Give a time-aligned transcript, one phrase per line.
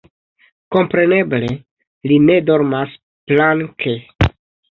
[0.75, 1.49] Kompreneble,
[2.11, 2.97] li ne dormas
[3.33, 3.95] planke.